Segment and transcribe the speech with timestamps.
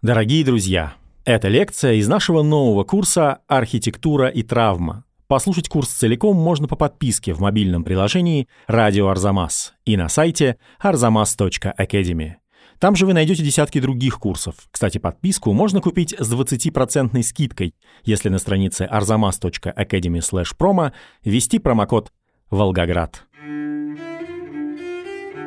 [0.00, 0.94] Дорогие друзья,
[1.24, 5.02] это лекция из нашего нового курса «Архитектура и травма».
[5.26, 12.34] Послушать курс целиком можно по подписке в мобильном приложении «Радио Арзамас» и на сайте arzamas.academy.
[12.78, 14.54] Там же вы найдете десятки других курсов.
[14.70, 17.74] Кстати, подписку можно купить с 20% скидкой,
[18.04, 20.22] если на странице arzamas.academy
[20.56, 20.92] promo
[21.24, 22.12] ввести промокод
[22.52, 23.24] «Волгоград».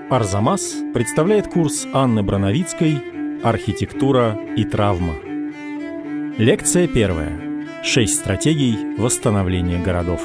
[0.09, 5.15] Арзамас представляет курс Анны Броновицкой Архитектура и травма.
[6.37, 7.83] Лекция первая.
[7.83, 10.21] Шесть стратегий восстановления городов.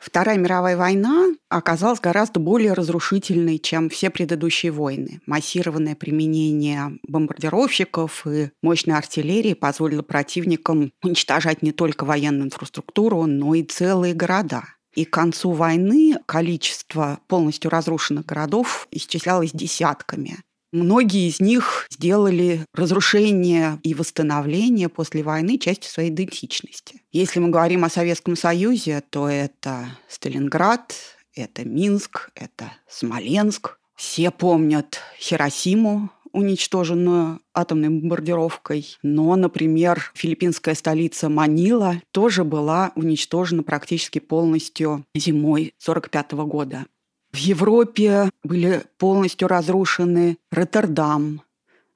[0.00, 5.20] Вторая мировая война оказалась гораздо более разрушительной, чем все предыдущие войны.
[5.26, 13.62] Массированное применение бомбардировщиков и мощной артиллерии позволило противникам уничтожать не только военную инфраструктуру, но и
[13.62, 14.64] целые города–
[14.98, 20.38] и к концу войны количество полностью разрушенных городов исчислялось десятками.
[20.72, 27.02] Многие из них сделали разрушение и восстановление после войны частью своей идентичности.
[27.12, 30.92] Если мы говорим о Советском Союзе, то это Сталинград,
[31.32, 33.78] это Минск, это Смоленск.
[33.94, 38.96] Все помнят Хиросиму, уничтоженную атомной бомбардировкой.
[39.02, 46.86] Но, например, филиппинская столица Манила тоже была уничтожена практически полностью зимой 1945 года.
[47.32, 51.42] В Европе были полностью разрушены Роттердам,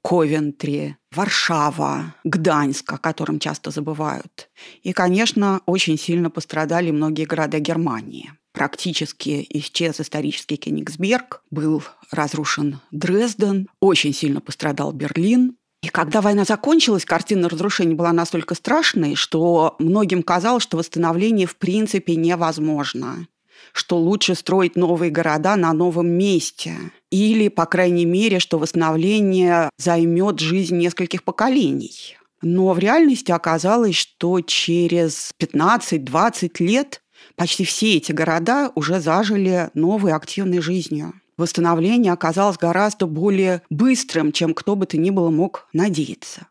[0.02, 4.50] Ковентри, Варшава, Гданьск, о котором часто забывают.
[4.82, 8.32] И, конечно, очень сильно пострадали многие города Германии.
[8.52, 15.56] Практически исчез исторический Кенигсберг, был разрушен Дрезден, очень сильно пострадал Берлин.
[15.82, 21.56] И когда война закончилась, картина разрушений была настолько страшной, что многим казалось, что восстановление в
[21.56, 23.26] принципе невозможно
[23.72, 26.74] что лучше строить новые города на новом месте.
[27.10, 32.16] Или, по крайней мере, что восстановление займет жизнь нескольких поколений.
[32.42, 37.01] Но в реальности оказалось, что через 15-20 лет
[37.36, 41.14] почти все эти города уже зажили новой активной жизнью.
[41.36, 46.46] Восстановление оказалось гораздо более быстрым, чем кто бы то ни было мог надеяться.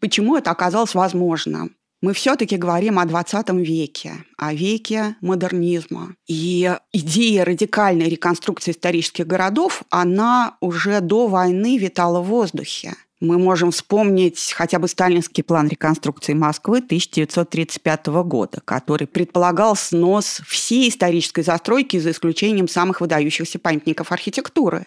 [0.00, 1.70] Почему это оказалось возможно?
[2.04, 6.16] мы все-таки говорим о 20 веке, о веке модернизма.
[6.26, 12.94] И идея радикальной реконструкции исторических городов, она уже до войны витала в воздухе.
[13.20, 20.88] Мы можем вспомнить хотя бы сталинский план реконструкции Москвы 1935 года, который предполагал снос всей
[20.88, 24.86] исторической застройки за исключением самых выдающихся памятников архитектуры.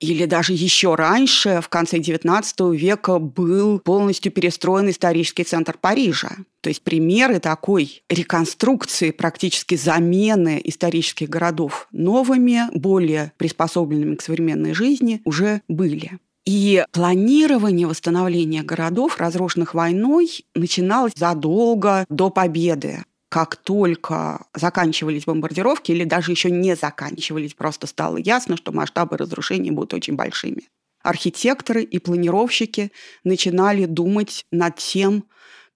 [0.00, 6.36] Или даже еще раньше, в конце XIX века, был полностью перестроен исторический центр Парижа.
[6.60, 15.22] То есть примеры такой реконструкции, практически замены исторических городов новыми, более приспособленными к современной жизни
[15.24, 16.18] уже были.
[16.46, 26.04] И планирование восстановления городов, разрушенных войной, начиналось задолго до победы как только заканчивались бомбардировки или
[26.04, 30.68] даже еще не заканчивались, просто стало ясно, что масштабы разрушений будут очень большими.
[31.02, 32.92] Архитекторы и планировщики
[33.24, 35.24] начинали думать над тем,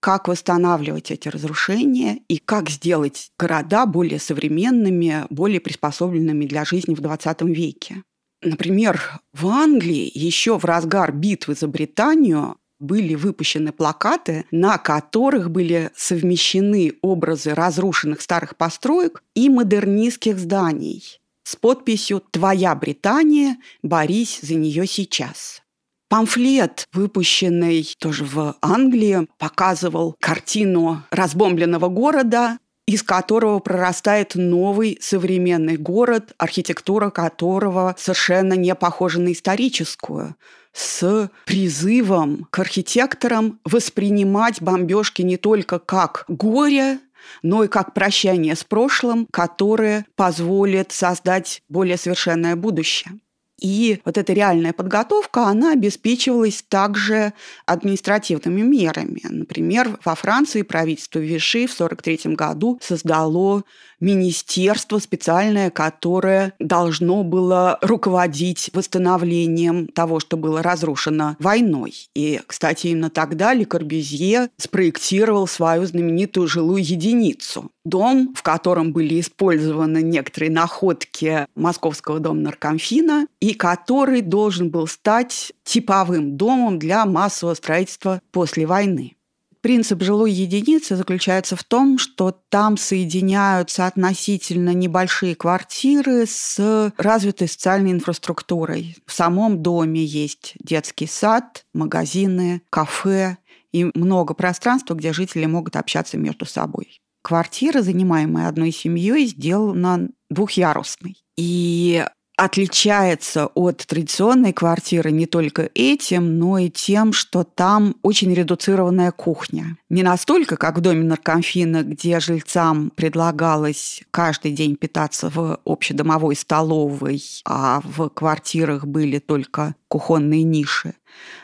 [0.00, 7.00] как восстанавливать эти разрушения и как сделать города более современными, более приспособленными для жизни в
[7.00, 8.02] 20 веке.
[8.42, 15.90] Например, в Англии еще в разгар битвы за Британию были выпущены плакаты, на которых были
[15.94, 24.86] совмещены образы разрушенных старых построек и модернистских зданий с подписью «Твоя Британия, борись за нее
[24.86, 25.62] сейчас».
[26.08, 32.58] Памфлет, выпущенный тоже в Англии, показывал картину разбомбленного города,
[32.90, 40.34] из которого прорастает новый современный город, архитектура которого совершенно не похожа на историческую
[40.72, 46.98] с призывом к архитекторам воспринимать бомбежки не только как горе,
[47.42, 53.20] но и как прощание с прошлым, которое позволит создать более совершенное будущее.
[53.60, 57.32] И вот эта реальная подготовка, она обеспечивалась также
[57.66, 59.20] административными мерами.
[59.28, 63.64] Например, во Франции правительство Виши в 1943 году создало
[64.00, 71.94] министерство специальное, которое должно было руководить восстановлением того, что было разрушено войной.
[72.14, 77.70] И, кстати, именно тогда Ле Корбюзье спроектировал свою знаменитую жилую единицу.
[77.84, 85.52] Дом, в котором были использованы некоторые находки Московского дома наркомфина, и который должен был стать
[85.64, 89.16] типовым домом для массового строительства после войны.
[89.62, 97.92] Принцип жилой единицы заключается в том, что там соединяются относительно небольшие квартиры с развитой социальной
[97.92, 98.96] инфраструктурой.
[99.06, 103.36] В самом доме есть детский сад, магазины, кафе
[103.70, 106.98] и много пространства, где жители могут общаться между собой.
[107.22, 111.22] Квартира, занимаемая одной семьей, сделана двухъярусной.
[111.36, 112.04] И
[112.40, 119.76] отличается от традиционной квартиры не только этим, но и тем, что там очень редуцированная кухня.
[119.90, 127.22] Не настолько, как в доме наркомфина, где жильцам предлагалось каждый день питаться в общедомовой столовой,
[127.44, 130.94] а в квартирах были только кухонные ниши.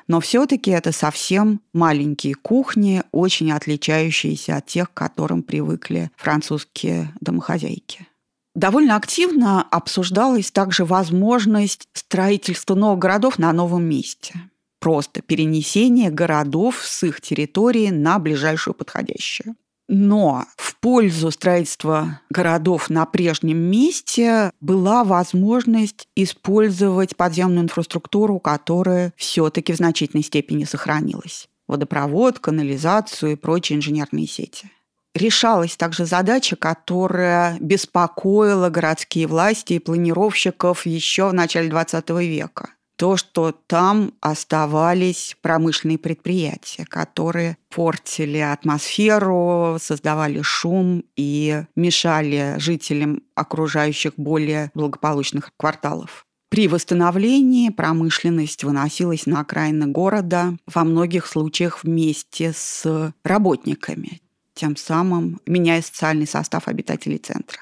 [0.08, 8.06] Но все-таки это совсем маленькие кухни, очень отличающиеся от тех, к которым привыкли французские домохозяйки.
[8.56, 14.34] Довольно активно обсуждалась также возможность строительства новых городов на новом месте.
[14.80, 19.56] Просто перенесение городов с их территории на ближайшую подходящую.
[19.88, 29.74] Но в пользу строительства городов на прежнем месте была возможность использовать подземную инфраструктуру, которая все-таки
[29.74, 31.46] в значительной степени сохранилась.
[31.68, 34.70] Водопровод, канализацию и прочие инженерные сети
[35.16, 42.70] решалась также задача, которая беспокоила городские власти и планировщиков еще в начале XX века.
[42.96, 54.14] То, что там оставались промышленные предприятия, которые портили атмосферу, создавали шум и мешали жителям окружающих
[54.16, 56.24] более благополучных кварталов.
[56.48, 64.22] При восстановлении промышленность выносилась на окраины города, во многих случаях вместе с работниками,
[64.56, 67.60] тем самым меняя социальный состав обитателей центра.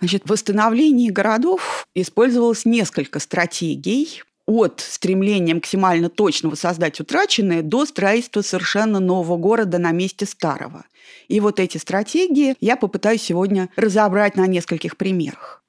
[0.00, 8.42] Значит, в восстановлении городов использовалось несколько стратегий от стремления максимально точно воссоздать утраченное до строительства
[8.42, 10.84] совершенно нового города на месте старого.
[11.28, 15.62] И вот эти стратегии я попытаюсь сегодня разобрать на нескольких примерах.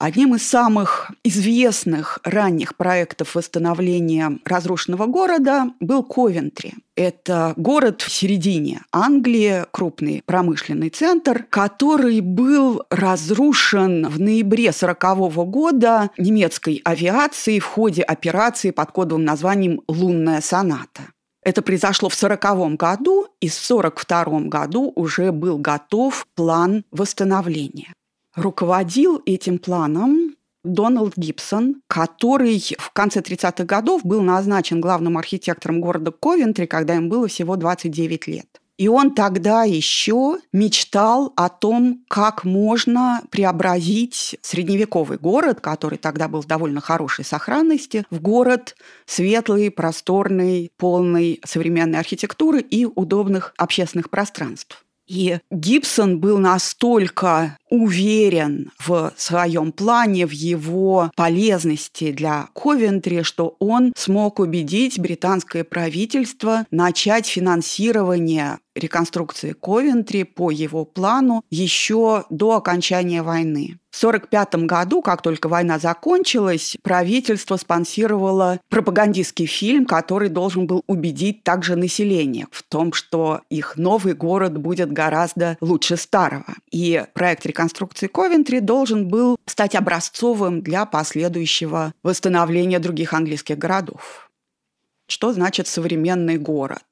[0.00, 6.74] Одним из самых известных ранних проектов восстановления разрушенного города был Ковентри.
[6.94, 16.10] Это город в середине Англии, крупный промышленный центр, который был разрушен в ноябре 1940 года
[16.16, 21.02] немецкой авиацией в ходе операции под кодовым названием «Лунная соната».
[21.42, 27.94] Это произошло в 1940 году, и в 1942 году уже был готов план восстановления.
[28.38, 36.12] Руководил этим планом Дональд Гибсон, который в конце 30-х годов был назначен главным архитектором города
[36.12, 38.46] Ковентри, когда им было всего 29 лет.
[38.76, 46.42] И он тогда еще мечтал о том, как можно преобразить средневековый город, который тогда был
[46.42, 54.84] в довольно хорошей сохранности, в город светлый, просторный, полный современной архитектуры и удобных общественных пространств.
[55.08, 63.92] И Гибсон был настолько уверен в своем плане, в его полезности для Ковентри, что он
[63.96, 73.78] смог убедить британское правительство начать финансирование реконструкции Ковентри по его плану еще до окончания войны.
[73.90, 81.42] В 1945 году, как только война закончилась, правительство спонсировало пропагандистский фильм, который должен был убедить
[81.42, 86.54] также население в том, что их новый город будет гораздо лучше старого.
[86.70, 94.30] И проект реконструкции Ковентри должен был стать образцовым для последующего восстановления других английских городов.
[95.08, 96.84] Что значит современный город?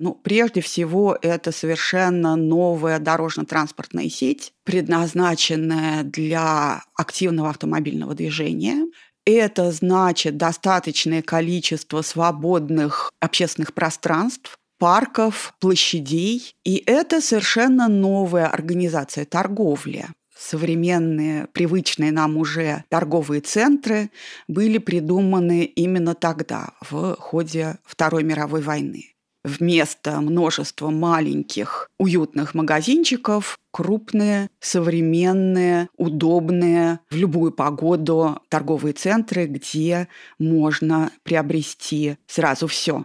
[0.00, 8.86] Ну, прежде всего, это совершенно новая дорожно-транспортная сеть, предназначенная для активного автомобильного движения.
[9.24, 16.54] Это значит достаточное количество свободных общественных пространств, парков, площадей.
[16.64, 20.06] И это совершенно новая организация торговли.
[20.36, 24.10] Современные, привычные нам уже торговые центры
[24.48, 29.14] были придуманы именно тогда, в ходе Второй мировой войны
[29.44, 41.10] вместо множества маленьких уютных магазинчиков крупные, современные, удобные в любую погоду торговые центры, где можно
[41.22, 43.04] приобрести сразу все.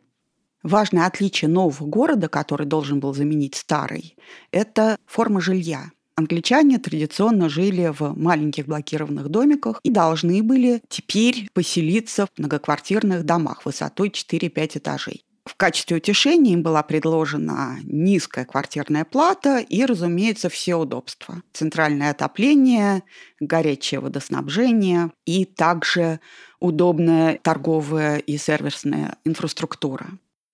[0.64, 4.18] Важное отличие нового города, который должен был заменить старый,
[4.52, 5.92] это форма жилья.
[6.16, 13.64] Англичане традиционно жили в маленьких блокированных домиках и должны были теперь поселиться в многоквартирных домах
[13.64, 15.24] высотой 4-5 этажей.
[15.46, 21.42] В качестве утешения им была предложена низкая квартирная плата и, разумеется, все удобства.
[21.54, 23.04] Центральное отопление,
[23.40, 26.20] горячее водоснабжение и также
[26.60, 30.10] удобная торговая и сервисная инфраструктура.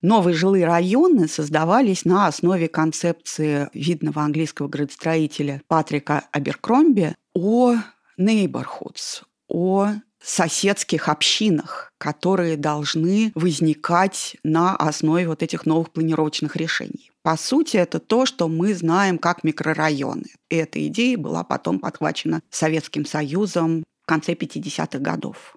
[0.06, 7.74] Новые жилые районы создавались на основе концепции видного английского градостроителя Патрика Аберкромби о
[8.16, 17.10] neighborhoods, о соседских общинах, которые должны возникать на основе вот этих новых планировочных решений.
[17.22, 20.28] По сути, это то, что мы знаем как микрорайоны.
[20.50, 25.56] И эта идея была потом подхвачена Советским Союзом в конце 50-х годов.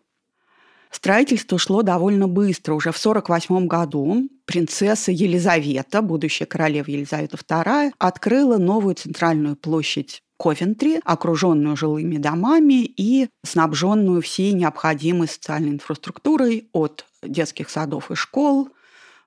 [0.91, 2.73] Строительство шло довольно быстро.
[2.73, 11.01] Уже в 1948 году принцесса Елизавета, будущая королева Елизавета II, открыла новую центральную площадь Ковентри,
[11.03, 18.69] окруженную жилыми домами и снабженную всей необходимой социальной инфраструктурой от детских садов и школ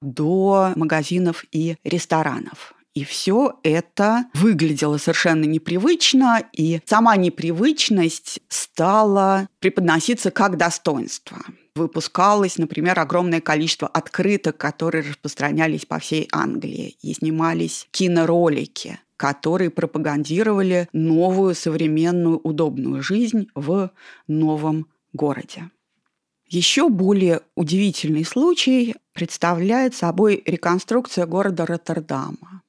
[0.00, 2.74] до магазинов и ресторанов.
[2.94, 11.38] И все это выглядело совершенно непривычно, и сама непривычность стала преподноситься как достоинство.
[11.74, 20.88] Выпускалось, например, огромное количество открыток, которые распространялись по всей Англии, и снимались киноролики которые пропагандировали
[20.92, 23.92] новую, современную, удобную жизнь в
[24.26, 25.70] новом городе.
[26.48, 32.61] Еще более удивительный случай представляет собой реконструкция города Роттердама.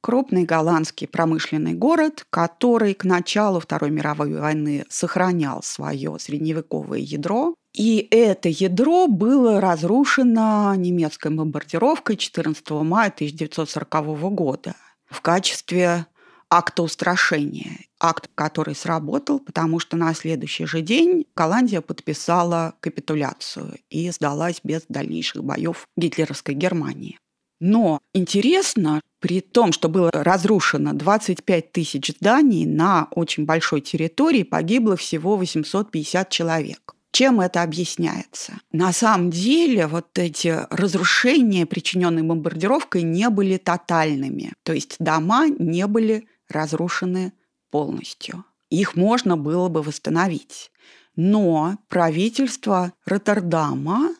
[0.00, 7.54] Крупный голландский промышленный город, который к началу Второй мировой войны сохранял свое средневековое ядро.
[7.74, 14.74] И это ядро было разрушено немецкой бомбардировкой 14 мая 1940 года–
[15.08, 16.06] в качестве
[16.50, 17.80] акта устрашения.
[18.00, 24.84] Акт, который сработал, потому что на следующий же день Голландия подписала капитуляцию и сдалась без
[24.88, 27.18] дальнейших боев гитлеровской Германии.
[27.60, 34.96] Но интересно, при том, что было разрушено 25 тысяч зданий на очень большой территории, погибло
[34.96, 36.94] всего 850 человек.
[37.10, 38.60] Чем это объясняется?
[38.70, 44.52] На самом деле вот эти разрушения, причиненные бомбардировкой, не были тотальными.
[44.62, 47.32] То есть дома не были разрушены
[47.70, 48.44] полностью.
[48.70, 50.70] Их можно было бы восстановить.
[51.16, 54.14] Но правительство Роттердама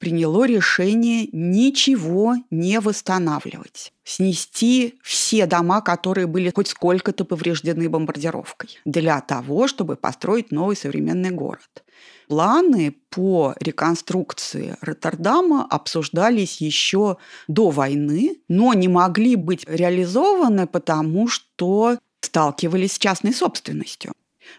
[0.00, 3.92] приняло решение ничего не восстанавливать.
[4.02, 11.30] Снести все дома, которые были хоть сколько-то повреждены бомбардировкой, для того, чтобы построить новый современный
[11.30, 11.84] город.
[12.28, 21.98] Планы по реконструкции Роттердама обсуждались еще до войны, но не могли быть реализованы, потому что
[22.22, 24.12] сталкивались с частной собственностью.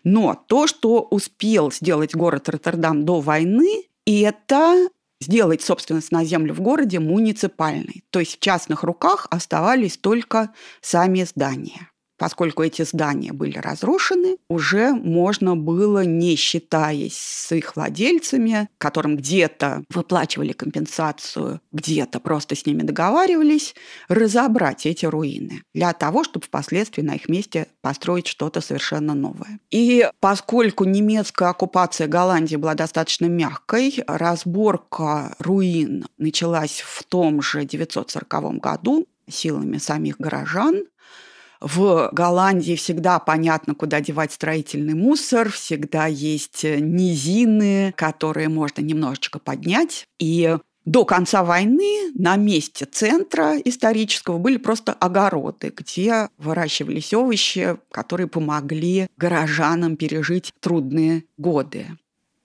[0.03, 4.87] Но то, что успел сделать город Роттердам до войны, это
[5.21, 8.03] сделать собственность на землю в городе муниципальной.
[8.09, 11.90] То есть в частных руках оставались только сами здания
[12.21, 19.83] поскольку эти здания были разрушены, уже можно было, не считаясь с их владельцами, которым где-то
[19.89, 23.73] выплачивали компенсацию, где-то просто с ними договаривались,
[24.07, 29.59] разобрать эти руины для того, чтобы впоследствии на их месте построить что-то совершенно новое.
[29.71, 38.59] И поскольку немецкая оккупация Голландии была достаточно мягкой, разборка руин началась в том же 940
[38.59, 40.83] году силами самих горожан,
[41.61, 50.05] в Голландии всегда понятно, куда девать строительный мусор, всегда есть низины, которые можно немножечко поднять.
[50.19, 58.27] И до конца войны на месте центра исторического были просто огороды, где выращивались овощи, которые
[58.27, 61.85] помогли горожанам пережить трудные годы.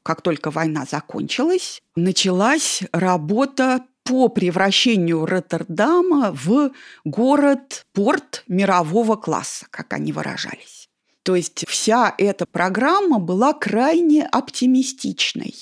[0.03, 6.71] Как только война закончилась, началась работа по превращению Роттердама в
[7.05, 10.89] город-порт мирового класса, как они выражались.
[11.23, 15.55] То есть вся эта программа была крайне оптимистичной.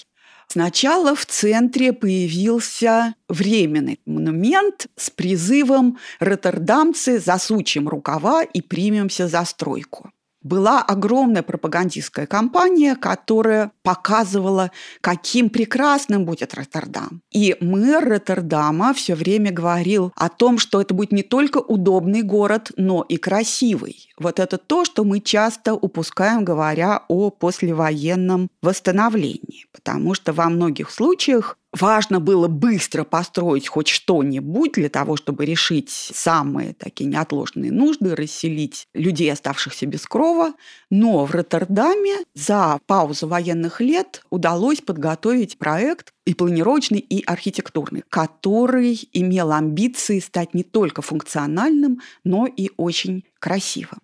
[0.46, 10.12] Сначала в центре появился временный монумент с призывом «Роттердамцы, засучим рукава и примемся за стройку»
[10.44, 14.70] была огромная пропагандистская кампания, которая показывала,
[15.00, 17.22] каким прекрасным будет Роттердам.
[17.32, 22.70] И мэр Роттердама все время говорил о том, что это будет не только удобный город,
[22.76, 24.10] но и красивый.
[24.18, 29.66] Вот это то, что мы часто упускаем, говоря о послевоенном восстановлении.
[29.72, 35.90] Потому что во многих случаях важно было быстро построить хоть что-нибудь для того, чтобы решить
[35.90, 40.54] самые такие неотложные нужды, расселить людей, оставшихся без крова.
[40.90, 49.08] Но в Роттердаме за паузу военных лет удалось подготовить проект и планировочный, и архитектурный, который
[49.12, 54.00] имел амбиции стать не только функциональным, но и очень красивым.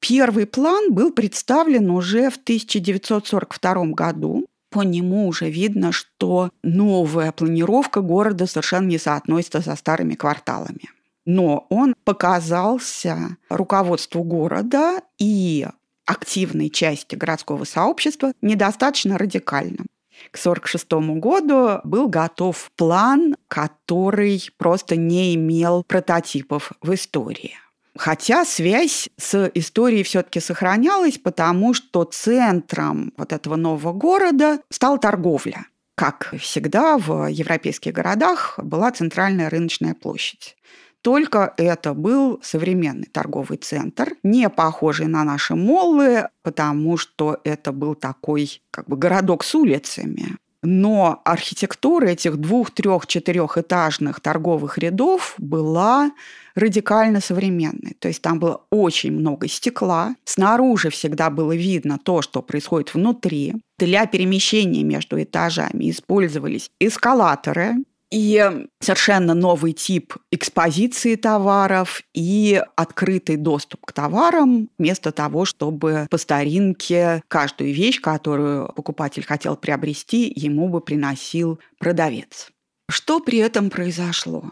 [0.00, 8.00] Первый план был представлен уже в 1942 году по нему уже видно, что новая планировка
[8.00, 10.90] города совершенно не соотносится со старыми кварталами.
[11.24, 15.66] Но он показался руководству города и
[16.04, 19.86] активной части городского сообщества недостаточно радикальным.
[20.30, 27.54] К 1946 году был готов план, который просто не имел прототипов в истории.
[27.96, 35.66] Хотя связь с историей все-таки сохранялась, потому что центром вот этого нового города стала торговля.
[35.94, 40.56] Как всегда в европейских городах была центральная рыночная площадь.
[41.00, 47.94] Только это был современный торговый центр, не похожий на наши моллы, потому что это был
[47.94, 50.36] такой как бы городок с улицами.
[50.68, 56.10] Но архитектура этих двух, трех, четырехэтажных торговых рядов была
[56.56, 57.94] радикально современной.
[58.00, 60.16] То есть там было очень много стекла.
[60.24, 63.54] Снаружи всегда было видно то, что происходит внутри.
[63.78, 67.76] Для перемещения между этажами использовались эскалаторы,
[68.10, 76.18] и совершенно новый тип экспозиции товаров и открытый доступ к товарам, вместо того, чтобы по
[76.18, 82.50] старинке каждую вещь, которую покупатель хотел приобрести, ему бы приносил продавец.
[82.88, 84.50] Что при этом произошло?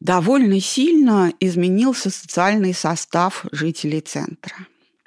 [0.00, 4.54] Довольно сильно изменился социальный состав жителей центра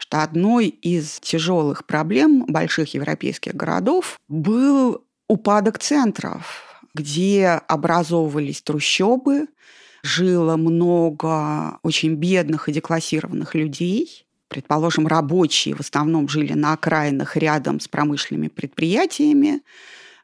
[0.01, 9.47] что одной из тяжелых проблем больших европейских городов был упадок центров, где образовывались трущобы,
[10.03, 14.25] жило много очень бедных и деклассированных людей.
[14.47, 19.61] Предположим, рабочие в основном жили на окраинах рядом с промышленными предприятиями,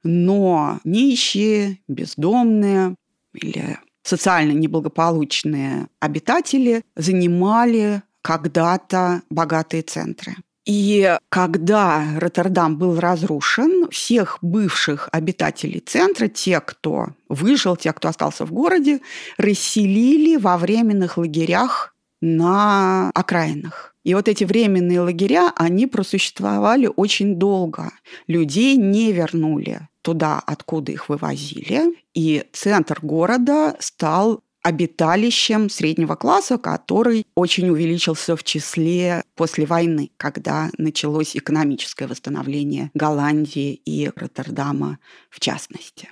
[0.04, 2.96] но нищие, бездомные
[3.34, 10.36] или социально неблагополучные обитатели занимали когда-то богатые центры.
[10.66, 18.46] И когда Роттердам был разрушен, всех бывших обитателей центра, те, кто выжил, те, кто остался
[18.46, 19.02] в городе,
[19.38, 23.94] расселили во временных лагерях на окраинах.
[24.04, 27.92] И вот эти временные лагеря, они просуществовали очень долго.
[28.28, 31.96] Людей не вернули туда, откуда их вывозили.
[32.14, 40.72] И центр города стал обиталищем среднего класса, который очень увеличился в числе после войны, когда
[40.80, 44.98] началось экономическое восстановление Голландии и Роттердама
[45.30, 46.10] в частности.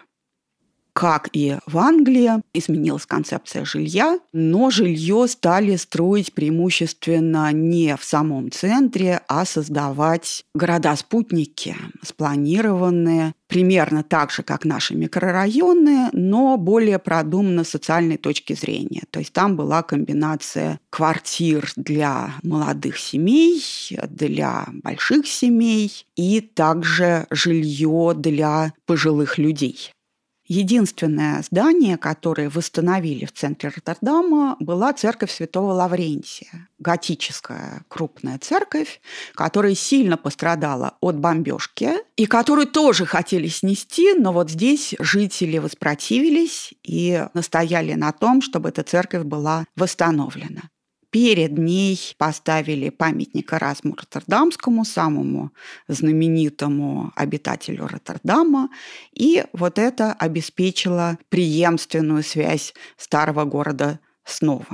[0.94, 8.52] Как и в Англии, изменилась концепция жилья, но жилье стали строить преимущественно не в самом
[8.52, 17.70] центре, а создавать города-спутники, спланированные примерно так же, как наши микрорайоны, но более продуманно с
[17.70, 19.04] социальной точки зрения.
[19.10, 23.64] То есть там была комбинация квартир для молодых семей,
[24.10, 29.92] для больших семей и также жилье для пожилых людей.
[30.46, 36.68] Единственное здание, которое восстановили в центре Роттердама, была церковь святого Лаврентия.
[36.80, 39.00] Готическая крупная церковь,
[39.36, 46.74] которая сильно пострадала от бомбежки и которую тоже хотели снести, но вот здесь жители воспротивились
[46.84, 50.73] и настояли на том, чтобы эта церковь была восстановлена.
[51.14, 55.52] Перед ней поставили памятник Эразму Роттердамскому, самому
[55.88, 58.70] знаменитому обитателю Роттердама,
[59.12, 64.66] и вот это обеспечило преемственную связь старого города снова.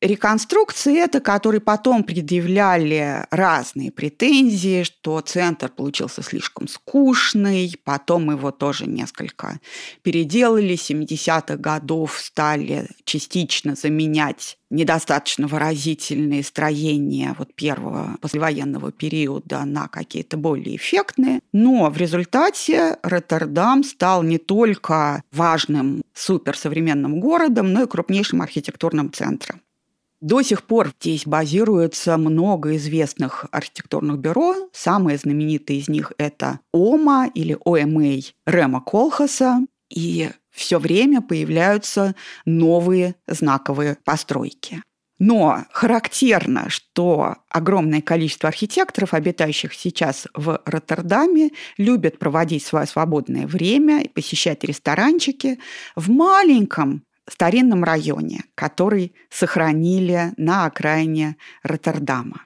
[0.00, 8.86] Реконструкции это, которые потом предъявляли разные претензии, что центр получился слишком скучный, потом его тоже
[8.86, 9.58] несколько
[10.02, 20.36] переделали, 70-х годов стали частично заменять недостаточно выразительные строения вот первого послевоенного периода на какие-то
[20.36, 21.40] более эффектные.
[21.52, 29.60] Но в результате Роттердам стал не только важным суперсовременным городом, но и крупнейшим архитектурным центром.
[30.20, 34.56] До сих пор здесь базируется много известных архитектурных бюро.
[34.72, 39.60] Самые знаменитые из них это ОМА или ОМА Рема Колхаса.
[39.88, 44.82] И все время появляются новые знаковые постройки.
[45.20, 54.02] Но характерно, что огромное количество архитекторов, обитающих сейчас в Роттердаме, любят проводить свое свободное время
[54.02, 55.58] и посещать ресторанчики
[55.96, 62.42] в маленьком старинном районе, который сохранили на окраине Роттердама.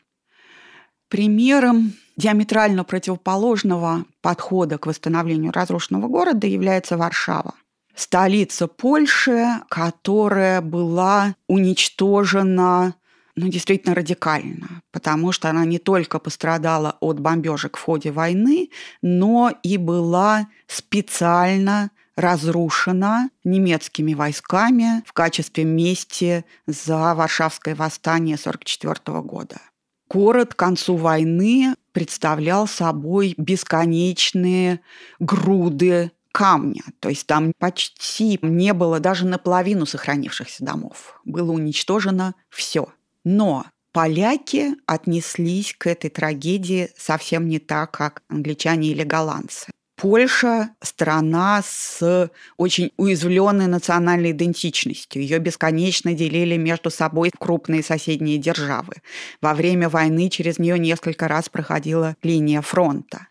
[1.09, 7.55] Примером диаметрально противоположного подхода к восстановлению разрушенного города является Варшава.
[7.95, 12.95] Столица Польши, которая была уничтожена
[13.35, 19.53] ну, действительно радикально, потому что она не только пострадала от бомбежек в ходе войны, но
[19.63, 29.61] и была специально разрушена немецкими войсками в качестве мести за Варшавское восстание 1944 года.
[30.09, 34.81] Город к концу войны представлял собой бесконечные
[35.19, 36.83] груды камня.
[37.01, 41.21] То есть там почти не было даже наполовину сохранившихся домов.
[41.25, 42.89] Было уничтожено все.
[43.25, 49.71] Но поляки отнеслись к этой трагедии совсем не так, как англичане или голландцы.
[49.97, 55.23] Польша– страна с очень уязвленной национальной идентичностью.
[55.23, 58.95] Ее бесконечно делили между собой крупные соседние державы.
[59.41, 63.29] Во время войны через нее несколько раз проходила линия фронта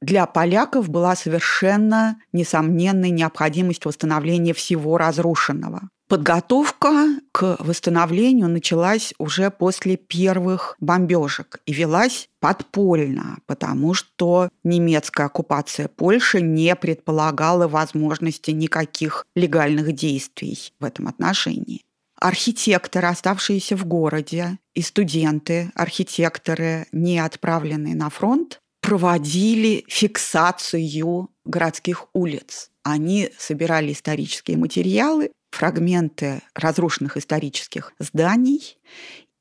[0.00, 5.88] для поляков была совершенно несомненной необходимость восстановления всего разрушенного.
[6.08, 15.88] Подготовка к восстановлению началась уже после первых бомбежек и велась подпольно, потому что немецкая оккупация
[15.88, 21.82] Польши не предполагала возможности никаких легальных действий в этом отношении.
[22.20, 32.70] Архитекторы, оставшиеся в городе, и студенты, архитекторы, не отправленные на фронт, проводили фиксацию городских улиц.
[32.84, 38.78] Они собирали исторические материалы, фрагменты разрушенных исторических зданий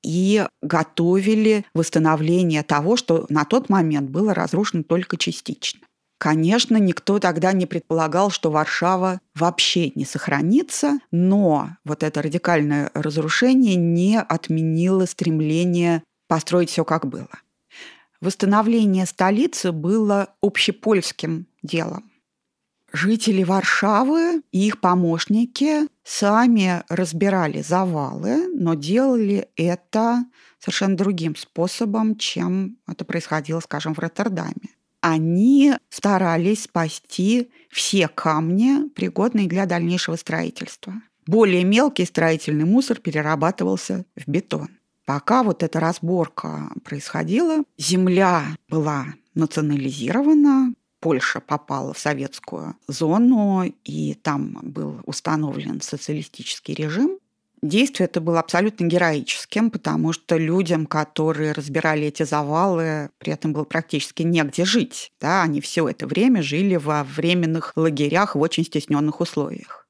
[0.04, 5.82] и готовили восстановление того, что на тот момент было разрушено только частично.
[6.18, 13.76] Конечно, никто тогда не предполагал, что Варшава вообще не сохранится, но вот это радикальное разрушение
[13.76, 17.30] не отменило стремление построить все как было.
[18.22, 22.10] Восстановление столицы было общепольским делом.
[22.96, 30.24] Жители Варшавы и их помощники сами разбирали завалы, но делали это
[30.60, 34.70] совершенно другим способом, чем это происходило, скажем, в Роттердаме.
[35.02, 40.94] Они старались спасти все камни, пригодные для дальнейшего строительства.
[41.28, 44.70] Более мелкий строительный мусор перерабатывался в бетон.
[45.06, 50.74] Пока вот эта разборка происходила, земля была национализирована,
[51.06, 57.20] Польша попала в советскую зону, и там был установлен социалистический режим.
[57.62, 63.66] Действие это было абсолютно героическим, потому что людям, которые разбирали эти завалы, при этом было
[63.66, 65.12] практически негде жить.
[65.22, 69.88] Да, они все это время жили во временных лагерях в очень стесненных условиях.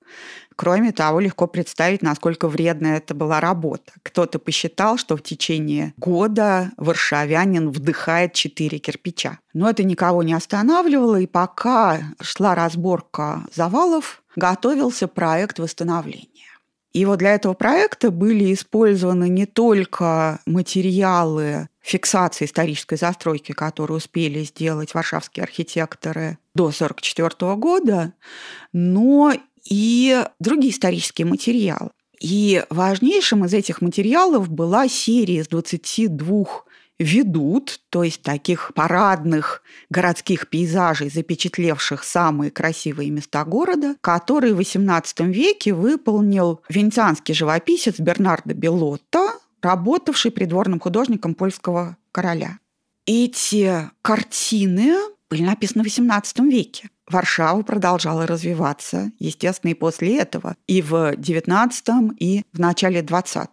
[0.56, 3.92] Кроме того, легко представить, насколько вредная это была работа.
[4.04, 9.40] Кто-то посчитал, что в течение года варшавянин вдыхает 4 кирпича.
[9.54, 16.30] Но это никого не останавливало, и пока шла разборка завалов, готовился проект восстановления.
[16.94, 24.44] И вот для этого проекта были использованы не только материалы фиксации исторической застройки, которые успели
[24.44, 28.14] сделать варшавские архитекторы до 1944 года,
[28.72, 29.34] но
[29.68, 31.90] и другие исторические материалы.
[32.20, 36.46] И важнейшим из этих материалов была серия из 22
[36.98, 45.30] ведут, то есть таких парадных городских пейзажей, запечатлевших самые красивые места города, которые в XVIII
[45.32, 52.60] веке выполнил венецианский живописец Бернардо Белотто, работавший придворным художником польского короля.
[53.06, 54.96] Эти картины
[55.30, 56.90] были написаны в XVIII веке.
[57.10, 63.48] Варшава продолжала развиваться, естественно, и после этого, и в XIX, и в начале XX.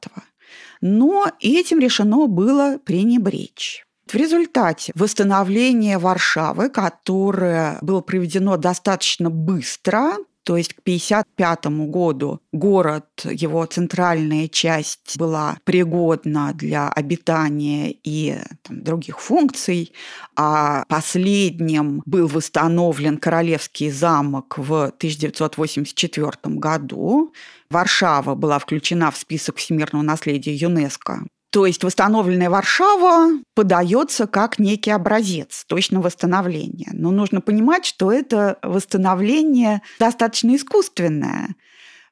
[0.80, 3.84] Но этим решено было пренебречь.
[4.06, 13.06] В результате восстановления Варшавы, которое было проведено достаточно быстро, то есть к 1955 году город,
[13.24, 19.92] его центральная часть была пригодна для обитания и там, других функций,
[20.36, 27.32] а последним был восстановлен Королевский замок в 1984 году.
[27.70, 34.90] Варшава была включена в список всемирного наследия ЮНЕСКо то есть восстановленная Варшава подается как некий
[34.90, 36.88] образец точного восстановления.
[36.94, 41.54] Но нужно понимать, что это восстановление достаточно искусственное,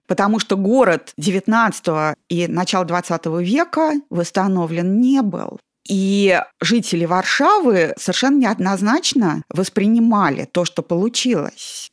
[0.06, 5.58] потому что город XIX и начала XX века восстановлен не был.
[5.88, 11.90] И жители Варшавы совершенно неоднозначно воспринимали то, что получилось.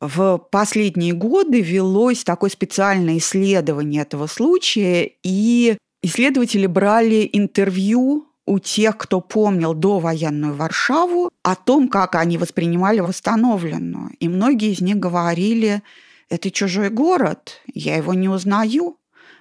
[0.00, 8.96] В последние годы велось такое специальное исследование этого случая, и Исследователи брали интервью у тех,
[8.96, 14.10] кто помнил довоенную Варшаву, о том, как они воспринимали восстановленную.
[14.18, 15.82] И многие из них говорили,
[16.30, 18.96] это чужой город, я его не узнаю.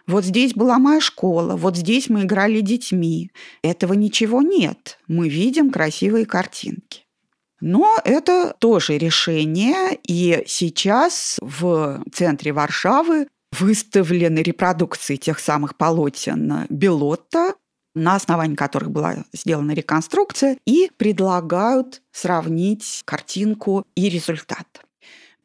[0.06, 3.32] Вот здесь была моя школа, вот здесь мы играли детьми.
[3.62, 5.00] Этого ничего нет.
[5.08, 7.06] Мы видим красивые картинки.
[7.62, 17.56] Но это тоже решение, и сейчас в центре Варшавы выставлены репродукции тех самых полотен Белотта,
[17.96, 24.68] на основании которых была сделана реконструкция, и предлагают сравнить картинку и результат.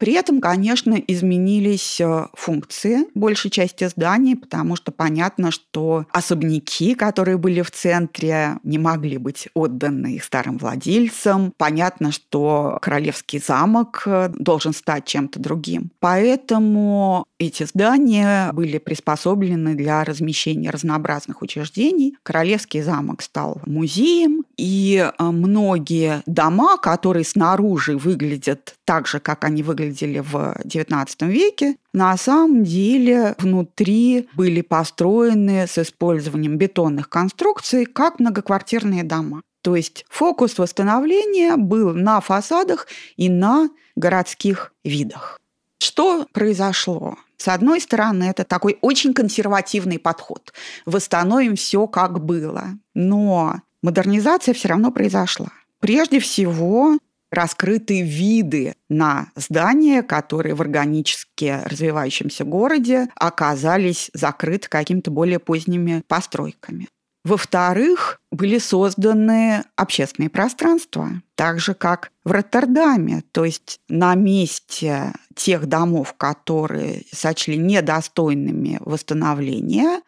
[0.05, 7.39] При этом, конечно, изменились э, функции большей части зданий, потому что понятно, что особняки, которые
[7.39, 11.55] были в центре, не могли быть отданы их старым владельцам.
[11.57, 15.91] Понятно, что королевский замок э, должен стать чем-то другим.
[16.01, 22.15] Поэтому эти здания были приспособлены для размещения разнообразных учреждений.
[22.23, 29.63] Королевский замок стал музеем, и э, многие дома, которые снаружи выглядят так же, как они
[29.95, 38.21] выглядели в XIX веке, на самом деле внутри были построены с использованием бетонных конструкций, как
[38.21, 39.43] многоквартирные дома.
[39.63, 45.41] То есть фокус восстановления был на фасадах и на городских видах.
[45.79, 47.17] Что произошло?
[47.37, 50.53] С одной стороны, это такой очень консервативный подход.
[50.87, 52.65] Восстановим все, как было.
[52.95, 55.49] Но модернизация все равно произошла.
[55.81, 56.99] Прежде всего,
[57.35, 66.89] раскрыты виды на здания, которые в органически развивающемся городе оказались закрыты какими-то более поздними постройками.
[67.25, 75.67] Во-вторых, были созданы общественные пространства, так же как в Роттердаме, то есть на месте тех
[75.67, 80.03] домов, которые сочли недостойными восстановления,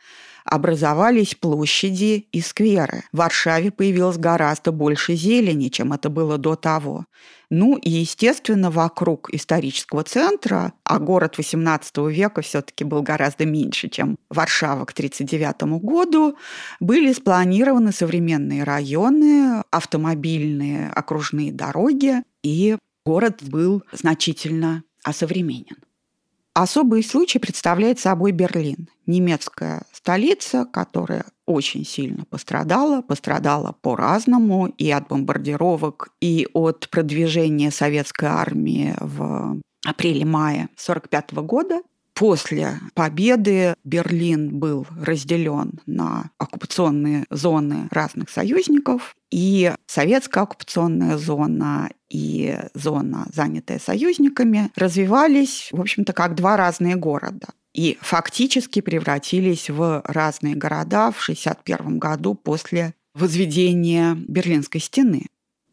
[0.47, 3.05] образовались площади и скверы.
[3.13, 7.05] В Варшаве появилось гораздо больше зелени, чем это было до того.
[7.51, 14.17] Ну и, естественно, вокруг исторического центра, а город XVIII века все-таки был гораздо меньше, чем
[14.31, 16.37] Варшава к 1939 году,
[16.81, 25.77] были спланированы современные районы, автомобильные окружные дороги, и город был значительно осовременен.
[26.55, 35.09] Особый случай представляет собой Берлин, немецкая столица, которая очень сильно пострадала, пострадала по-разному и от
[35.09, 41.81] бомбардировок, и от продвижения советской армии в апреле-мае 1945 года.
[42.15, 52.59] После победы Берлин был разделен на оккупационные зоны разных союзников, и советская оккупационная зона и
[52.73, 60.55] зона, занятая союзниками, развивались, в общем-то, как два разные города и фактически превратились в разные
[60.55, 65.27] города в 1961 году после возведения Берлинской стены.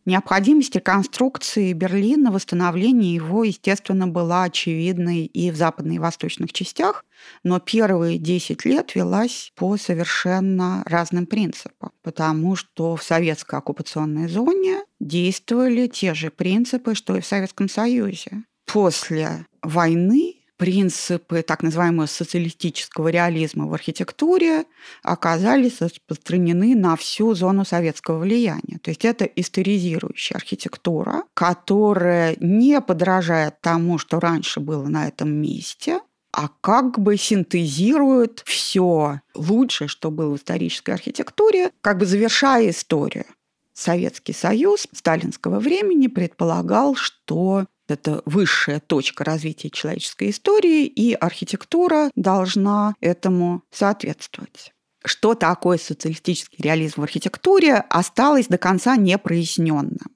[0.06, 7.06] Необходимость реконструкции Берлина, восстановления его, естественно, была очевидной и в западной и восточных частях,
[7.44, 14.82] но первые 10 лет велась по совершенно разным принципам, потому что в советской оккупационной зоне
[15.00, 18.44] действовали те же принципы, что и в Советском Союзе.
[18.66, 24.64] После войны принципы так называемого социалистического реализма в архитектуре
[25.04, 28.80] оказались распространены на всю зону советского влияния.
[28.82, 36.00] То есть это историзирующая архитектура, которая не подражает тому, что раньше было на этом месте,
[36.32, 43.26] а как бы синтезирует все лучшее, что было в исторической архитектуре, как бы завершая историю.
[43.74, 52.96] Советский Союз сталинского времени предполагал, что это высшая точка развития человеческой истории, и архитектура должна
[53.02, 54.74] этому соответствовать.
[55.06, 60.14] Что такое социалистический реализм в архитектуре, осталось до конца непроясненным.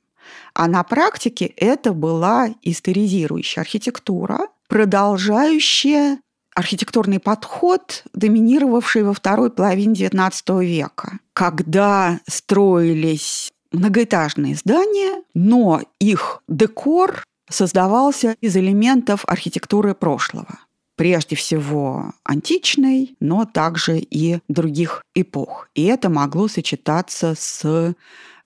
[0.54, 6.20] А на практике это была историзирующая архитектура, продолжающая
[6.56, 17.24] архитектурный подход, доминировавший во второй половине XIX века, когда строились многоэтажные здания, но их декор
[17.50, 20.60] создавался из элементов архитектуры прошлого.
[20.96, 25.70] Прежде всего античной, но также и других эпох.
[25.76, 27.94] И это могло сочетаться с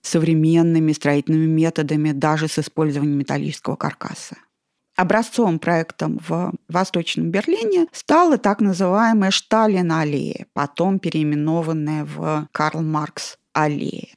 [0.02, 4.36] современными строительными методами, даже с использованием металлического каркаса.
[4.98, 14.10] Образцовым проектом в Восточном Берлине стала так называемая Шталин-аллея, потом переименованная в Карл Маркс аллея.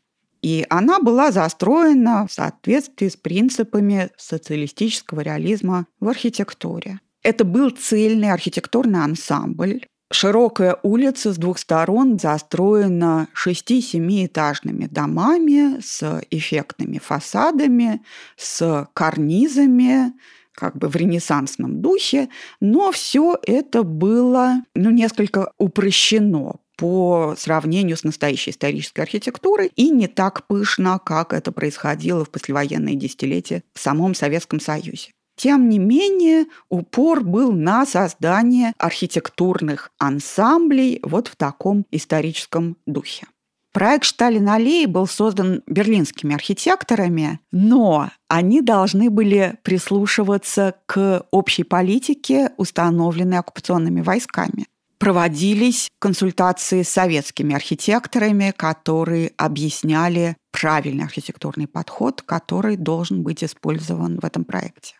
[0.44, 7.00] И она была застроена в соответствии с принципами социалистического реализма в архитектуре.
[7.22, 9.86] Это был цельный архитектурный ансамбль.
[10.12, 18.02] Широкая улица с двух сторон застроена шести-семиэтажными домами с эффектными фасадами,
[18.36, 20.12] с карнизами,
[20.52, 22.28] как бы в ренессансном духе,
[22.60, 30.08] но все это было ну, несколько упрощено по сравнению с настоящей исторической архитектурой и не
[30.08, 35.10] так пышно, как это происходило в послевоенные десятилетия в самом Советском Союзе.
[35.36, 43.26] Тем не менее, упор был на создание архитектурных ансамблей вот в таком историческом духе.
[43.72, 53.38] Проект Шталин-Аллеи был создан берлинскими архитекторами, но они должны были прислушиваться к общей политике, установленной
[53.38, 63.42] оккупационными войсками проводились консультации с советскими архитекторами, которые объясняли правильный архитектурный подход, который должен быть
[63.42, 64.94] использован в этом проекте.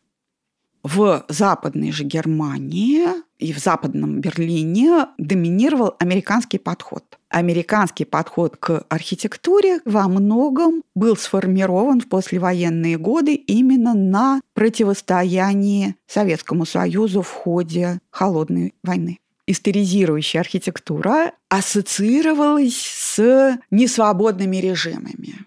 [0.85, 3.07] В Западной же Германии
[3.39, 7.19] и в Западном Берлине доминировал американский подход.
[7.31, 16.67] Американский подход к архитектуре во многом был сформирован в послевоенные годы именно на противостоянии Советскому
[16.67, 25.45] Союзу в ходе Холодной войны историзирующая архитектура ассоциировалась с несвободными режимами.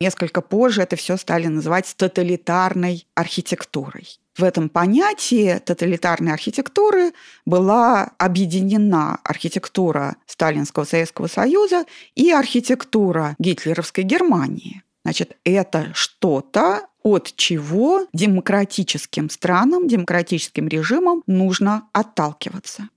[0.00, 4.18] Несколько позже это все стали называть тоталитарной архитектурой.
[4.36, 7.12] В этом понятии тоталитарной архитектуры
[7.46, 14.82] была объединена архитектура Сталинского Советского Союза и архитектура гитлеровской Германии.
[15.04, 22.88] Значит, это что-то, от чего демократическим странам, демократическим режимам нужно отталкиваться.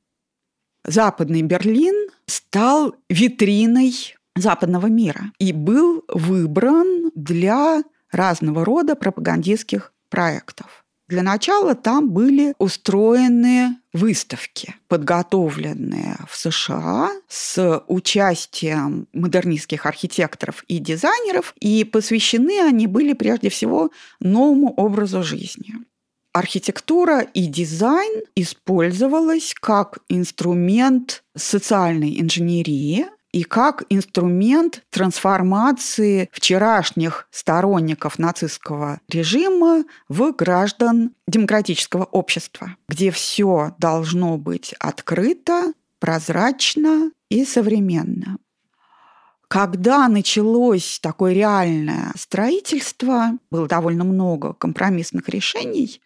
[0.85, 10.85] Западный Берлин стал витриной западного мира и был выбран для разного рода пропагандистских проектов.
[11.07, 21.53] Для начала там были устроены выставки, подготовленные в США с участием модернистских архитекторов и дизайнеров,
[21.59, 25.75] и посвящены они были прежде всего новому образу жизни
[26.35, 38.99] архитектура и дизайн использовалась как инструмент социальной инженерии и как инструмент трансформации вчерашних сторонников нацистского
[39.07, 48.39] режима в граждан демократического общества, где все должно быть открыто, прозрачно и современно.
[49.47, 56.01] Когда началось такое реальное строительство, было довольно много компромиссных решений,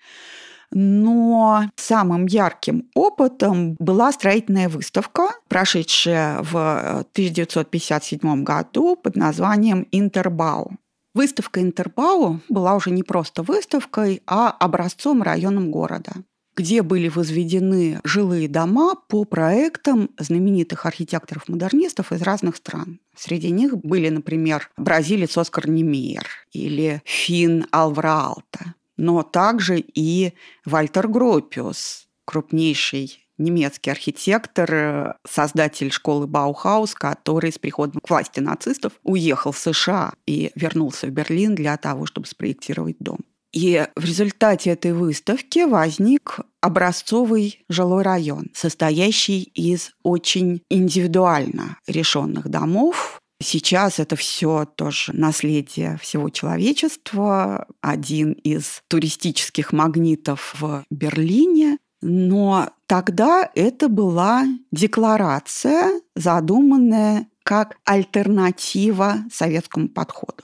[0.72, 10.78] но самым ярким опытом была строительная выставка, прошедшая в 1957 году под названием «Интербау».
[11.16, 16.14] Выставка Интербау была уже не просто выставкой, а образцом районом города
[16.56, 23.00] где были возведены жилые дома по проектам знаменитых архитекторов-модернистов из разных стран.
[23.16, 30.34] Среди них были, например, бразилец Оскар Немейер или фин Алвраалта, но также и
[30.66, 39.52] Вальтер Гропиус, крупнейший немецкий архитектор, создатель школы Баухаус, который с приходом к власти нацистов уехал
[39.52, 43.20] в США и вернулся в Берлин для того, чтобы спроектировать дом.
[43.52, 53.20] И в результате этой выставки возник образцовый жилой район, состоящий из очень индивидуально решенных домов.
[53.42, 61.78] Сейчас это все тоже наследие всего человечества, один из туристических магнитов в Берлине.
[62.02, 70.44] Но тогда это была декларация, задуманная как альтернатива советскому подходу.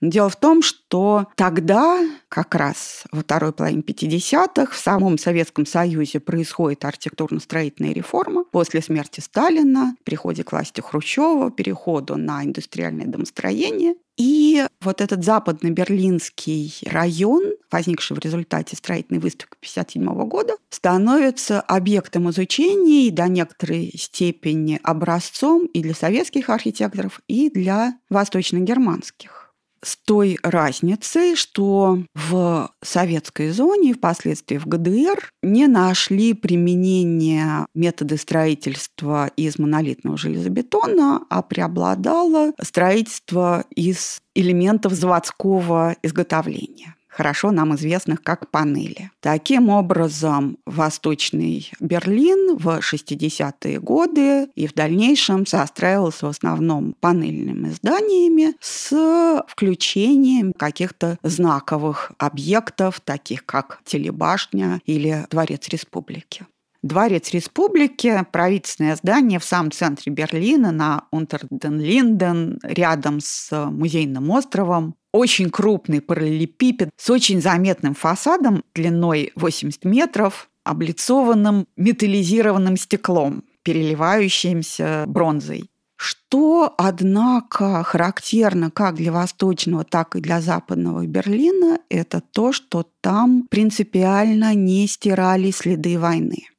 [0.00, 6.20] Дело в том, что тогда, как раз во второй половине 50-х, в самом Советском Союзе
[6.20, 13.94] происходит архитектурно-строительная реформа после смерти Сталина, приходе к власти Хрущева, переходу на индустриальное домостроение.
[14.16, 23.06] И вот этот западно-берлинский район, возникший в результате строительной выставки 1957 года, становится объектом изучения
[23.06, 29.49] и до некоторой степени образцом и для советских архитекторов, и для восточно-германских
[29.82, 38.16] с той разницей, что в советской зоне и впоследствии в ГДР не нашли применения методы
[38.16, 48.50] строительства из монолитного железобетона, а преобладало строительство из элементов заводского изготовления хорошо нам известных как
[48.50, 49.10] панели.
[49.20, 58.54] Таким образом, Восточный Берлин в 60-е годы и в дальнейшем застраивался в основном панельными зданиями
[58.60, 66.46] с включением каких-то знаковых объектов, таких как телебашня или Дворец Республики.
[66.82, 74.94] Дворец Республики, правительственное здание в самом центре Берлина на Унтерден-Линден, рядом с музейным островом.
[75.12, 85.68] Очень крупный параллелепипед с очень заметным фасадом длиной 80 метров, облицованным металлизированным стеклом, переливающимся бронзой.
[85.96, 93.46] Что, однако, характерно как для восточного, так и для западного Берлина, это то, что там
[93.50, 96.49] принципиально не стирали следы войны.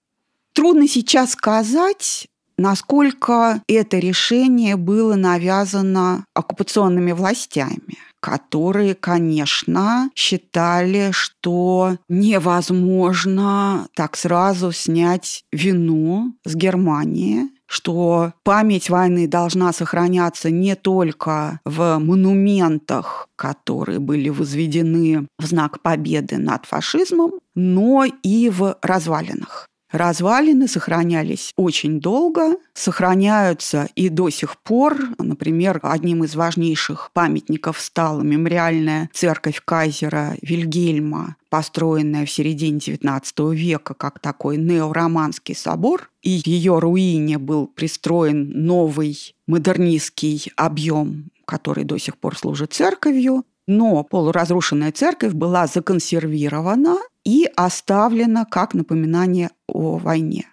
[0.54, 2.28] Трудно сейчас сказать,
[2.58, 15.44] насколько это решение было навязано оккупационными властями которые, конечно, считали, что невозможно так сразу снять
[15.52, 25.28] вину с Германии, что память войны должна сохраняться не только в монументах, которые были возведены
[25.40, 29.71] в знак победы над фашизмом, но и в развалинах.
[29.92, 34.98] Развалины сохранялись очень долго, сохраняются и до сих пор.
[35.18, 43.94] Например, одним из важнейших памятников стала мемориальная церковь кайзера Вильгельма, построенная в середине XIX века
[43.94, 46.10] как такой неороманский собор.
[46.22, 54.06] И ее руине был пристроен новый модернистский объем который до сих пор служит церковью, но
[54.06, 60.48] полуразрушенная церковь была законсервирована и оставлена как напоминание о войне.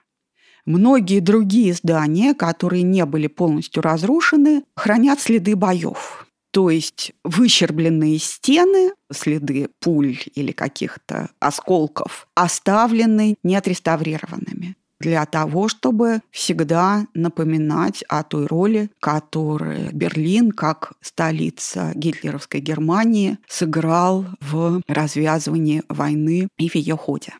[0.64, 6.26] Многие другие здания, которые не были полностью разрушены, хранят следы боев.
[6.50, 17.06] То есть выщербленные стены, следы пуль или каких-то осколков, оставлены неотреставрированными для того, чтобы всегда
[17.14, 26.68] напоминать о той роли, которую Берлин, как столица гитлеровской Германии, сыграл в развязывании войны и
[26.68, 27.34] в ее ходе.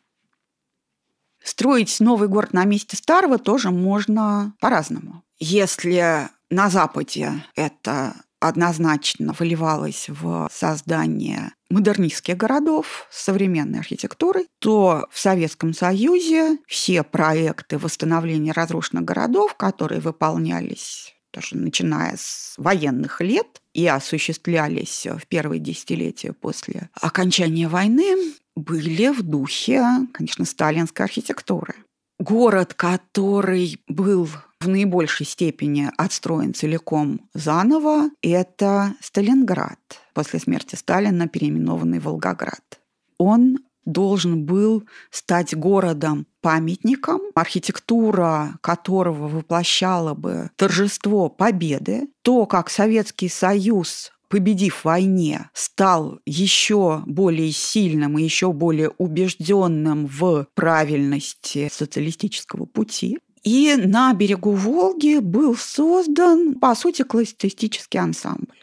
[1.42, 5.22] Строить новый город на месте старого тоже можно по-разному.
[5.38, 15.18] Если на Западе это однозначно выливалось в создание модернистских городов с современной архитектурой, то в
[15.18, 23.86] Советском Союзе все проекты восстановления разрушенных городов, которые выполнялись даже начиная с военных лет и
[23.86, 31.74] осуществлялись в первые десятилетия после окончания войны, были в духе, конечно, сталинской архитектуры.
[32.18, 34.28] Город, который был
[34.60, 39.78] в наибольшей степени отстроен целиком заново, это Сталинград,
[40.14, 42.80] после смерти Сталина переименованный Волгоград.
[43.18, 54.12] Он должен был стать городом-памятником, архитектура которого воплощала бы торжество победы, то, как Советский Союз
[54.28, 63.18] победив в войне, стал еще более сильным и еще более убежденным в правильности социалистического пути.
[63.44, 68.54] И на берегу Волги был создан, по сути, классицистический ансамбль.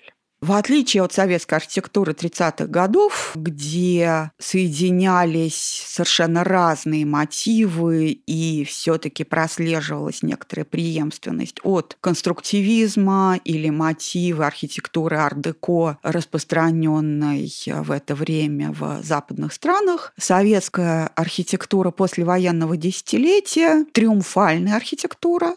[0.41, 10.21] В отличие от советской архитектуры 30-х годов, где соединялись совершенно разные мотивы и все-таки прослеживалась
[10.21, 20.13] некоторая преемственность от конструктивизма или мотивы архитектуры ар-деко, распространенной в это время в западных странах,
[20.17, 25.55] советская архитектура послевоенного десятилетия, триумфальная архитектура,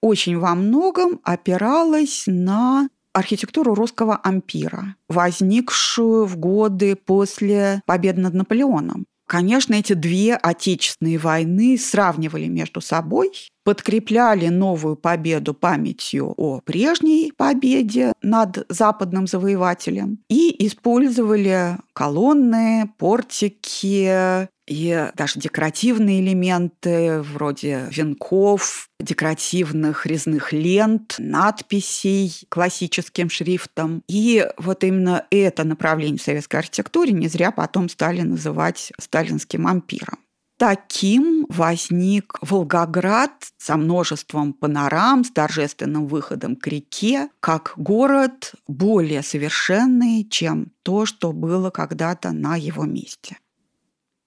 [0.00, 9.06] очень во многом опиралась на архитектуру русского ампира, возникшую в годы после победы над Наполеоном.
[9.26, 13.32] Конечно, эти две отечественные войны сравнивали между собой,
[13.64, 25.10] подкрепляли новую победу памятью о прежней победе над западным завоевателем и использовали колонны, портики, и
[25.14, 34.02] даже декоративные элементы вроде венков, декоративных резных лент, надписей классическим шрифтом.
[34.08, 40.18] И вот именно это направление в советской архитектуре не зря потом стали называть сталинским ампиром.
[40.56, 50.24] Таким возник Волгоград со множеством панорам, с торжественным выходом к реке, как город более совершенный,
[50.30, 53.38] чем то, что было когда-то на его месте.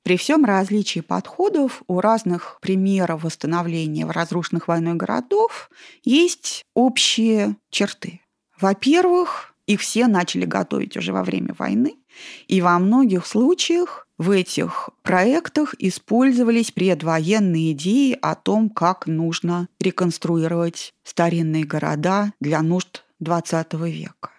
[0.07, 5.69] При всем различии подходов у разных примеров восстановления разрушенных войной городов
[6.05, 8.21] есть общие черты.
[8.57, 11.97] Во-первых, их все начали готовить уже во время войны,
[12.47, 20.93] и во многих случаях в этих проектах использовались предвоенные идеи о том, как нужно реконструировать
[21.03, 24.36] старинные города для нужд XX века.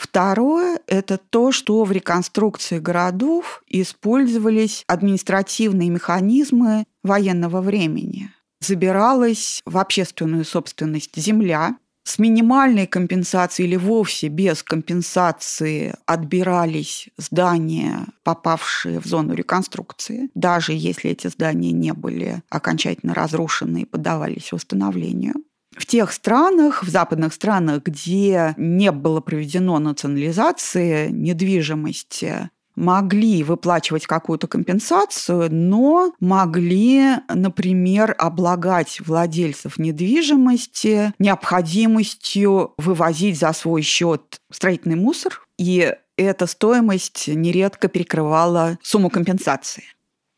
[0.00, 8.32] Второе– это то, что в реконструкции городов использовались административные механизмы военного времени.
[8.60, 19.00] Забиралась в общественную собственность земля, с минимальной компенсацией или вовсе без компенсации отбирались здания, попавшие
[19.00, 25.34] в зону реконструкции, даже если эти здания не были окончательно разрушены и поддавались восстановлению.
[25.76, 34.46] В тех странах, в западных странах, где не было проведено национализации недвижимости, могли выплачивать какую-то
[34.46, 45.94] компенсацию, но могли, например, облагать владельцев недвижимости необходимостью вывозить за свой счет строительный мусор, и
[46.16, 49.84] эта стоимость нередко перекрывала сумму компенсации.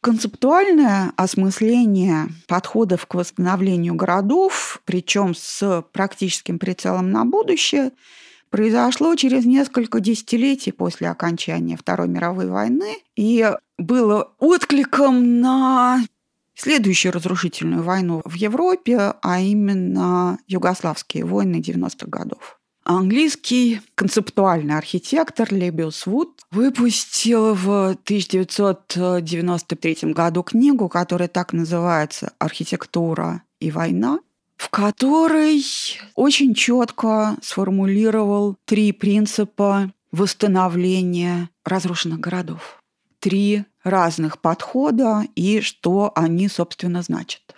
[0.02, 7.92] Концептуальное осмысление подходов к восстановлению городов, причем с практическим прицелом на будущее,
[8.50, 13.48] произошло через несколько десятилетий после окончания Второй мировой войны и
[13.78, 16.00] было откликом на
[16.56, 22.58] следующую разрушительную войну в Европе, а именно югославские войны 90-х годов.
[22.84, 33.70] Английский концептуальный архитектор Лебиус Вуд выпустил в 1993 году книгу, которая так называется «Архитектура и
[33.70, 34.18] война»,
[34.56, 35.64] в которой
[36.14, 42.82] очень четко сформулировал три принципа восстановления разрушенных городов.
[43.20, 47.51] Три разных подхода и что они, собственно, значат.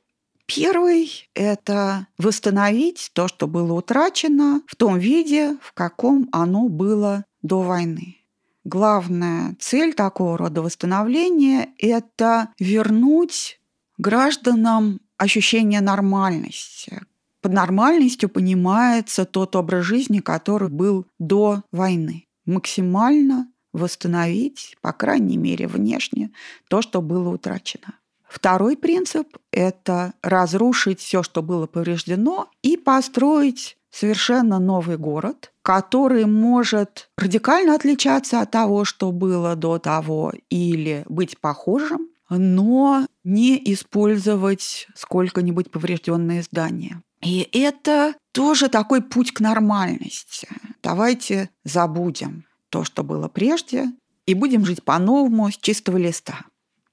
[0.47, 7.63] Первый– это восстановить то, что было утрачено в том виде, в каком оно было до
[7.63, 8.19] войны.
[8.65, 13.61] Главная цель такого рода восстановления– это вернуть
[13.99, 17.03] гражданам ощущение нормальности.
[17.41, 22.27] Под нормальностью понимается тот образ жизни, который был до войны.
[22.47, 26.31] Максимально восстановить, по крайней мере, внешне,
[26.69, 27.95] то, что было утрачено.
[28.35, 37.11] Второй принцип– это разрушить все, что было повреждено, и построить совершенно новый город, который может
[37.16, 45.70] радикально отличаться от того, что было до того, или быть похожим, но не использовать сколько-нибудь
[45.70, 47.05] поврежденные здания.
[47.22, 50.49] И это тоже такой путь к нормальности.
[50.82, 53.93] Давайте забудем то, что было прежде,
[54.26, 56.47] и будем жить по-новому с чистого листа.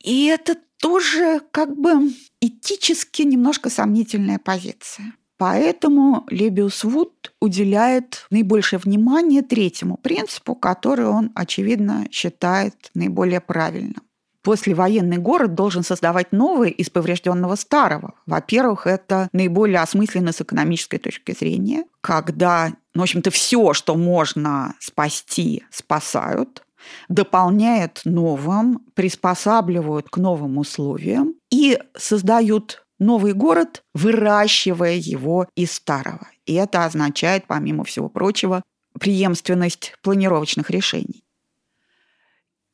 [0.03, 2.11] И это тоже как бы
[2.41, 5.13] этически немножко сомнительная позиция.
[5.37, 14.03] Поэтому Лебиус Вуд уделяет наибольшее внимание третьему принципу, который он, очевидно, считает наиболее правильным.
[14.43, 18.15] Послевоенный город должен создавать новое из поврежденного старого.
[18.25, 24.75] Во-первых, это наиболее осмысленно с экономической точки зрения, когда, ну, в общем-то, все, что можно
[24.79, 26.63] спасти, спасают
[27.09, 36.27] дополняют новым, приспосабливают к новым условиям и создают новый город, выращивая его из старого.
[36.45, 38.63] И это означает, помимо всего прочего,
[38.99, 41.23] преемственность планировочных решений.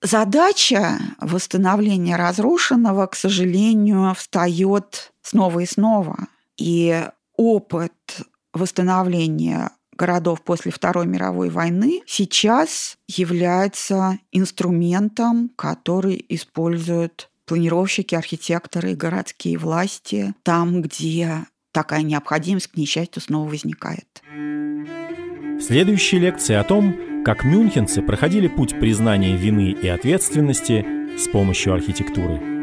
[0.01, 6.27] Задача восстановления разрушенного, к сожалению, встает снова и снова.
[6.57, 7.93] И опыт
[8.53, 20.33] восстановления городов после Второй мировой войны сейчас является инструментом, который используют планировщики, архитекторы, городские власти
[20.43, 24.23] там, где такая необходимость, к несчастью, снова возникает.
[24.33, 30.85] В следующей лекции о том, как мюнхенцы проходили путь признания вины и ответственности
[31.17, 32.56] с помощью архитектуры.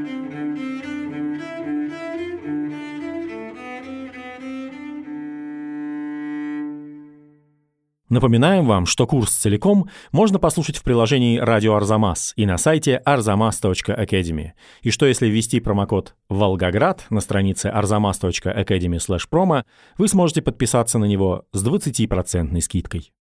[8.11, 14.50] Напоминаем вам, что курс целиком можно послушать в приложении «Радио Арзамас» и на сайте arzamas.academy.
[14.82, 19.64] И что если ввести промокод «Волгоград» на странице arzamas.academy/promo,
[19.96, 23.11] вы сможете подписаться на него с 20% скидкой.